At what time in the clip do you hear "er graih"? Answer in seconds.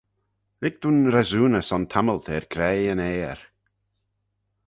2.35-2.89